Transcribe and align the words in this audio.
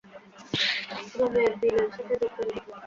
রুমের 1.11 1.51
বিলের 1.59 1.89
সাথে 1.91 2.13
যোগ 2.21 2.31
করে 2.35 2.51
দাও। 2.55 2.77